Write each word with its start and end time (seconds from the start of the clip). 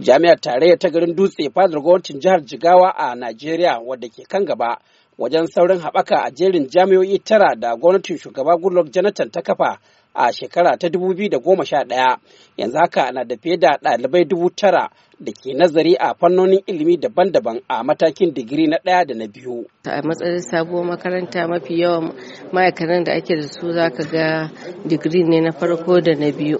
Jami'ar 0.00 0.40
tarayya 0.40 0.76
ta 0.78 0.88
garin 0.90 1.14
Dutse 1.16 1.50
fadar 1.54 1.80
gwamnatin 1.80 2.20
jihar 2.20 2.40
Jigawa 2.44 2.90
a 2.96 3.14
Najeriya 3.16 3.78
wadda 3.82 4.08
ke 4.08 4.22
kan 4.28 4.44
gaba 4.44 4.78
wajen 5.18 5.46
saurin 5.46 5.80
haɓaka 5.80 6.16
a 6.22 6.30
jerin 6.30 6.68
jami'o'i 6.70 7.18
tara 7.18 7.56
da 7.56 7.74
gwamnatin 7.76 8.16
shugaba 8.18 8.56
Goodluck 8.56 8.92
Jonathan 8.92 9.30
ta 9.30 9.42
kafa 9.42 9.78
a 10.14 10.32
shekara 10.32 10.78
ta 10.78 10.86
2011 10.88 12.18
yanzu 12.56 12.78
haka 12.78 13.10
na 13.12 13.24
da 13.24 13.36
fiye 13.36 13.56
da 13.56 13.76
ɗalibai 13.82 14.24
dubu 14.28 14.50
tara 14.50 14.88
da 15.20 15.32
ke 15.32 15.52
nazari 15.54 15.94
a 15.98 16.14
fannonin 16.14 16.62
ilimi 16.66 16.96
daban-daban 16.96 17.60
a 17.68 17.82
matakin 17.84 18.34
digiri 18.34 18.66
na 18.68 18.78
ɗaya 18.84 19.04
da 19.06 19.14
na 19.14 19.26
biyu. 19.26 19.66
A 19.84 20.02
matsayin 20.02 20.40
sabuwar 20.40 20.84
makaranta 20.86 21.48
mafi 21.48 21.74
yawan 21.80 22.12
ma'aikatan 22.52 23.04
da 23.04 23.12
ake 23.12 23.34
da 23.36 23.42
su 23.48 23.72
za 23.72 23.90
ka 23.90 24.04
ga 24.12 24.50
digiri 24.88 25.24
ne 25.28 25.40
na 25.40 25.50
farko 25.52 26.00
da 26.00 26.14
na 26.14 26.30
biyu. 26.30 26.58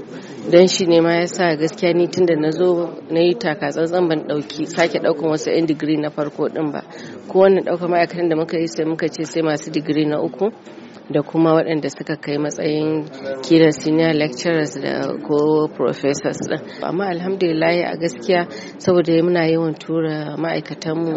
Don 0.51 0.67
shi 0.67 0.87
ne 0.87 1.01
ma 1.01 1.13
ya 1.21 1.27
sa 1.27 1.55
gaskiya 1.57 1.95
ni 1.95 2.09
tun 2.09 2.27
da 2.27 2.35
na 2.35 2.51
zo 2.51 2.99
na 3.11 3.21
yi 3.21 3.35
takatsantsan 3.35 4.09
ban 4.09 4.27
ɗauki 4.29 4.67
sake 4.67 4.99
ɗaukan 4.99 5.31
wasu 5.31 5.51
'yan 5.51 5.67
digiri 5.67 5.97
na 5.97 6.11
farko 6.11 6.49
ɗin 6.49 6.73
ba. 6.73 6.81
Ko 7.29 7.39
wannan 7.41 7.65
ɗaukar 7.65 7.89
ma'aikatan 7.91 8.29
da 8.29 8.37
muka 8.37 8.59
yi 8.59 8.67
sai 8.67 8.85
muka 8.85 9.07
ce 9.09 9.25
sai 9.25 9.43
masu 9.43 9.71
digiri 9.71 10.05
na 10.07 10.19
uku. 10.21 10.51
da 11.11 11.23
kuma 11.23 11.53
waɗanda 11.55 11.89
suka 11.91 12.17
kai 12.17 12.39
matsayin 12.39 13.09
kila 13.43 13.73
senior 13.73 14.13
lecturers 14.15 14.75
da 14.83 14.93
ko 15.27 15.69
professors 15.77 16.37
din 16.49 16.61
amma 16.83 17.05
alhamdulillah 17.09 17.93
a 17.93 17.97
gaskiya 17.97 18.41
saboda 18.79 19.13
muna 19.23 19.47
yawan 19.53 19.75
tura 19.75 20.37
ma'aikatanmu 20.37 21.15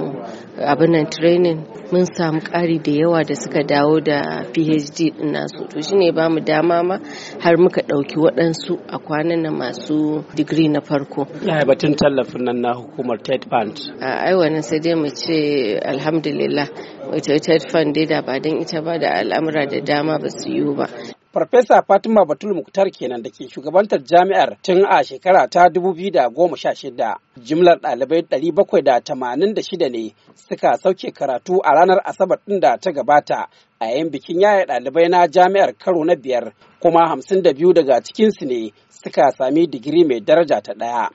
abin 0.72 0.92
nan 0.92 1.06
training 1.10 1.60
mun 1.92 2.06
samu 2.06 2.40
ƙari 2.40 2.80
da 2.84 2.92
yawa 2.92 3.24
da 3.24 3.36
suka 3.36 3.64
dawo 3.64 4.00
da 4.00 4.44
phd 4.54 4.96
din 4.96 5.32
nasu. 5.34 5.68
To 5.70 5.82
shine 5.82 6.12
ba 6.16 6.30
mu 6.30 6.40
dama 6.40 6.84
ma 6.84 6.98
har 7.44 7.58
muka 7.58 7.82
ɗauki 7.82 8.16
waɗansu 8.18 8.80
a 8.88 8.98
kwanan 9.00 9.42
nan 9.44 9.54
masu 9.60 10.24
digiri 10.36 10.70
na 10.70 10.80
farko. 10.82 11.28
Ya 11.46 11.66
batun 11.66 11.96
tallafin 11.96 12.44
nan 12.46 12.62
na 12.62 12.74
hukumar 12.74 13.22
ted 13.24 13.46
fund. 13.50 13.76
A 14.02 14.28
ai 14.28 14.34
wannan 14.34 14.64
sai 14.64 14.80
dai 14.80 14.96
mu 14.96 15.10
ce 15.10 15.78
alhamdulillah. 15.84 16.68
Wata 17.12 17.40
ted 17.40 17.62
fund 17.72 17.94
dai 17.96 18.06
da 18.06 18.22
ba 18.22 18.40
don 18.40 18.62
ita 18.62 18.82
ba 18.82 18.98
da 19.00 19.10
al'amura 19.20 19.66
da 19.70 19.80
dama 19.82 20.18
ba 20.20 20.30
su 20.30 20.50
yiwu 20.50 20.76
ba. 20.78 20.88
Farfesa 21.34 21.82
Fatima 21.88 22.26
Batul 22.26 22.54
Muktar 22.54 22.92
kenan 22.92 23.24
da 23.24 23.30
ke 23.30 23.48
shugabantar 23.48 24.04
jami'ar 24.04 24.58
tun 24.62 24.84
a 24.86 25.00
shekara 25.04 25.48
ta 25.50 25.70
2016. 25.70 27.16
Jimlar 27.40 27.80
ɗalibai 27.80 28.22
786 28.28 29.90
ne 29.90 30.14
suka 30.36 30.76
sauke 30.78 31.12
karatu 31.14 31.62
a 31.64 31.72
ranar 31.74 32.02
Asabar 32.04 32.40
ɗin 32.48 32.60
da 32.60 32.78
ta 32.78 32.92
gabata 32.92 33.48
a 33.82 33.86
yayin 33.86 34.12
bikin 34.14 34.40
yaya 34.42 34.66
ɗalibai 34.66 35.10
na 35.10 35.28
jami'ar 35.28 35.74
karo 35.78 36.04
na 36.06 36.16
biyar 36.16 36.54
kuma 36.80 37.16
52 37.16 37.74
daga 37.74 38.02
cikinsu 38.02 38.46
ne 38.46 38.72
suka 38.90 39.32
sami 39.32 39.68
digiri 39.68 40.04
mai 40.06 40.20
daraja 40.22 40.62
ta 40.62 40.74
ɗaya. 40.74 41.10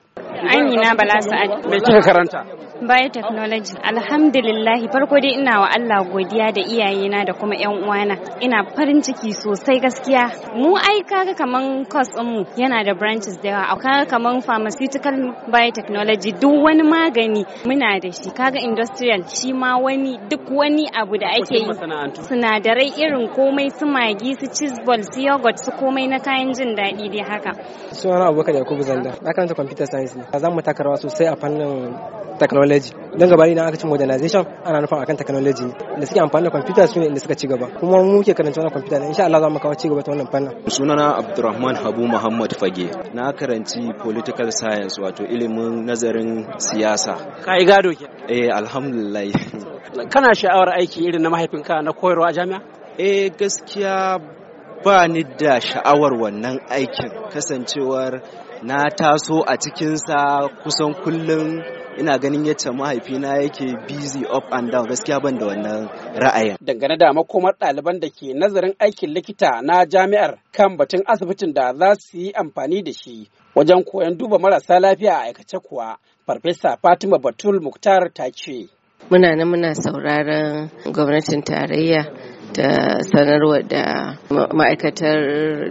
Amina 0.53 0.95
Bala 0.97 1.21
Sa'ad. 1.21 1.65
Me 1.69 1.79
kika 1.79 2.01
karanta? 2.01 2.67
biotechnology 2.85 3.73
alhamdulillah 3.91 4.77
farko 4.93 5.17
dai 5.19 5.33
ina 5.39 5.59
wa 5.61 5.67
Allah 5.77 6.05
godiya 6.13 6.51
da 6.53 6.61
iyayena 6.61 7.25
da 7.25 7.33
kuma 7.33 7.55
yan 7.55 7.73
uwana 7.83 8.15
ina 8.39 8.63
farin 8.75 9.01
ciki 9.01 9.33
sosai 9.33 9.79
gaskiya 9.81 10.29
mu 10.55 10.77
ai 10.77 11.01
kaga 11.09 11.33
kaman 11.33 11.85
course 11.89 12.13
din 12.13 12.25
mu 12.25 12.45
yana 12.57 12.83
da 12.85 12.93
branches 12.93 13.37
da 13.41 13.49
yawa 13.49 13.75
kaga 13.81 14.05
kaman 14.05 14.41
pharmaceutical 14.41 15.15
biotechnology 15.49 16.31
duk 16.37 16.53
wani 16.65 16.83
magani 16.83 17.41
muna 17.65 17.99
da 17.99 18.11
shi 18.11 18.29
kaga 18.29 18.59
industrial 18.61 19.25
shi 19.25 19.53
ma 19.53 19.77
wani 19.77 20.17
duk 20.29 20.45
wani 20.51 20.85
abu 20.93 21.17
da 21.17 21.27
ake 21.33 21.57
yi 21.57 21.65
sinadarai 22.57 22.91
irin 22.97 23.27
komai 23.35 23.69
su 23.79 23.85
magi 23.85 24.33
su 24.39 24.47
cheese 24.47 24.81
ball 24.85 25.03
su 25.13 25.19
yogurt 25.21 25.57
su 25.63 25.71
komai 25.79 26.07
na 26.07 26.19
kayan 26.19 26.53
jin 26.53 26.75
daɗi 26.75 27.09
dai 27.13 27.21
haka. 27.29 27.51
Sunana 27.91 28.25
abubakar 28.29 28.55
yakubu 28.55 28.81
zanda 28.83 29.11
na 29.21 29.31
karanta 29.33 29.53
computer 29.55 29.85
science 29.85 30.15
ne. 30.15 30.23
Za 30.39 30.49
mu 30.49 30.61
taka 30.61 30.83
rawa 30.83 30.97
sosai 30.97 31.27
a 31.27 31.35
fannin 31.35 31.93
technology. 32.39 32.91
Don 33.17 33.29
gaba 33.29 33.47
idan 33.47 33.67
aka 33.67 33.77
ci 33.77 33.87
modernization 33.87 34.45
ana 34.65 34.81
nufin 34.81 34.97
akan 35.03 35.17
technology 35.17 35.67
da 35.99 36.05
suke 36.05 36.19
amfani 36.21 36.45
da 36.45 36.49
computer 36.51 36.87
su 36.87 36.99
ne 36.99 37.05
inda 37.07 37.19
suka 37.19 37.35
ci 37.35 37.47
gaba. 37.47 37.67
Kuma 37.79 38.03
mu 38.03 38.21
ke 38.23 38.33
karanta 38.33 38.59
wannan 38.61 38.73
computer 38.73 39.01
insha 39.05 39.25
Allah 39.25 39.39
za 39.41 39.49
mu 39.49 39.59
kawo 39.59 39.73
ci 39.75 39.87
gaba 39.89 40.01
ta 40.03 40.11
wannan 40.11 40.29
fannin. 40.31 40.51
Sunana 40.67 41.17
Abdulrahman 41.21 41.75
Habu 41.75 42.07
Muhammad 42.07 42.51
Fage. 42.59 42.89
Na 43.13 43.31
karanci 43.33 43.81
political 44.03 44.49
science 44.51 44.97
wato 45.01 45.23
ilimin 45.25 45.85
nazarin 45.85 46.45
siyasa. 46.57 47.13
Ka 47.45 47.57
yi 47.57 47.65
gado 47.65 47.91
ke? 47.93 48.05
eh 48.29 48.49
alhamdulillah. 48.51 49.31
Kana 50.11 50.35
sha'awar 50.35 50.69
aiki 50.77 50.99
irin 51.07 51.21
na 51.21 51.29
mahaifinka 51.29 51.81
na 51.81 51.91
koyarwa 51.93 52.27
a 52.29 52.33
jami'a? 52.47 52.61
eh 52.97 53.29
gaskiya 53.37 54.19
ba 54.83 55.07
ni 55.07 55.23
da 55.23 55.59
sha'awar 55.61 56.13
wannan 56.21 56.59
aikin 56.69 57.11
kasancewar 57.33 58.21
na 58.63 58.89
taso 58.89 59.43
a 59.45 59.57
cikinsa 59.57 60.49
kusan 60.63 60.93
kullum 61.03 61.61
ina 61.99 62.17
ganin 62.17 62.45
yadda 62.45 62.73
mahaifina 62.73 63.37
yake 63.41 63.65
busy 63.87 64.25
up 64.25 64.45
and 64.51 64.71
down 64.71 64.87
gaskiya 64.87 65.19
ban 65.21 65.37
da 65.37 65.45
wannan 65.45 65.89
ra'ayin. 66.15 66.57
Dangane 66.61 66.97
da 66.97 67.13
makomar 67.13 67.53
ɗaliban 67.59 67.99
da 67.99 68.09
ke 68.09 68.33
nazarin 68.33 68.73
aikin 68.79 69.13
likita 69.13 69.61
na 69.61 69.85
jami'ar 69.85 70.39
kan 70.51 70.77
batun 70.77 71.03
asibitin 71.05 71.53
da 71.53 71.73
za 71.73 71.95
su 71.95 72.17
yi 72.17 72.31
amfani 72.33 72.81
da 72.83 72.91
shi 72.93 73.29
wajen 73.55 73.83
koyon 73.83 74.17
duba 74.17 74.39
marasa 74.39 74.79
lafiya 74.79 75.13
a 75.17 75.21
aikace 75.29 75.59
kuwa, 75.59 75.97
Farfesa 76.27 76.77
Fatima 76.81 77.17
Batul 77.19 77.59
Muktar 77.61 78.11
ta 78.13 78.29
ce. 78.31 78.67
Muna 79.09 79.35
nan 79.35 79.47
muna 79.47 79.73
sauraron 79.75 80.69
gwamnatin 80.93 81.41
tarayya 81.43 82.01
ta 82.57 82.97
sanarwa 83.11 83.61
da 83.69 83.83
ma'aikatar 84.57 85.19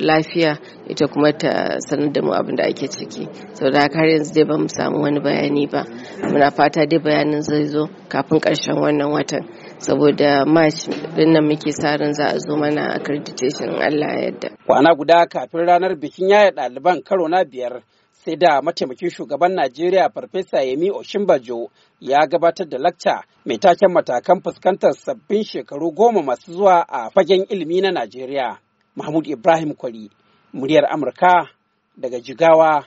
lafiya 0.00 0.52
ita 0.88 1.06
kuma 1.12 1.32
ta 1.32 1.52
sanar 1.86 2.12
da 2.12 2.20
mu 2.22 2.32
abin 2.32 2.56
da 2.56 2.64
ake 2.64 2.86
ciki. 2.88 3.26
Sau 3.58 3.70
da 3.70 3.80
har 3.94 4.06
yanzu 4.12 4.32
dai 4.34 4.44
ba 4.44 4.56
mu 4.58 4.68
samu 4.68 5.02
wani 5.02 5.20
bayani 5.20 5.66
ba. 5.72 5.82
Muna 6.30 6.50
fata 6.56 6.86
dai 6.86 6.98
bayanin 7.04 7.42
zai 7.42 7.64
zo 7.66 7.82
kafin 8.08 8.38
ƙarshen 8.40 8.78
wannan 8.82 9.10
watan. 9.12 9.42
Saboda 9.78 10.46
march 10.46 10.86
ɗin 11.16 11.32
nan 11.32 11.44
muke 11.48 11.72
sa 11.72 11.96
ran 11.96 12.14
za 12.14 12.24
a 12.34 12.38
zo 12.38 12.56
mana 12.56 12.82
accreditation 12.96 13.70
Allah 13.82 14.12
yadda 14.24 14.48
kwana 14.66 14.94
guda 14.94 15.26
kafin 15.26 15.66
ranar 15.66 15.94
bikin 15.98 16.28
yaya 16.30 16.50
ɗaliban 16.50 17.02
karo 17.04 17.28
na 17.28 17.44
biyar 17.44 17.82
sai 18.26 18.36
da 18.36 18.62
mataimakin 18.62 19.10
shugaban 19.10 19.52
Najeriya 19.54 20.10
Farfesa 20.10 20.60
Yemi 20.62 20.90
Oshimbajo 20.90 21.70
ya 22.00 22.26
gabatar 22.26 22.68
da 22.68 22.78
lakca 22.78 23.22
mai 23.44 23.58
taken 23.58 23.92
matakan 23.92 24.40
fuskantar 24.42 24.92
sabbin 24.94 25.44
shekaru 25.44 25.92
goma 25.92 26.22
masu 26.22 26.52
zuwa 26.52 26.86
a 26.88 27.10
fagen 27.10 27.46
ilimi 27.48 27.80
na 27.80 27.90
Najeriya. 27.90 28.58
Mahmud 28.96 29.26
Ibrahim 29.26 29.74
Kwari, 29.74 30.10
muryar 30.52 30.84
Amurka 30.90 31.48
daga 31.96 32.20
Jigawa 32.20 32.84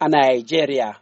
a 0.00 0.08
Najeriya. 0.08 0.94